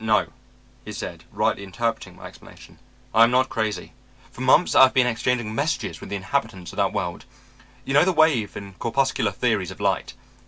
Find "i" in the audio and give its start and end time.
3.14-3.22, 4.74-4.82